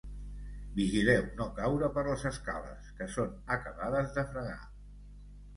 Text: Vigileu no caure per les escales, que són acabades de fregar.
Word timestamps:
Vigileu 0.77 1.27
no 1.41 1.45
caure 1.59 1.91
per 1.97 2.05
les 2.09 2.25
escales, 2.31 2.89
que 3.01 3.09
són 3.17 3.37
acabades 3.59 4.11
de 4.17 4.29
fregar. 4.33 4.61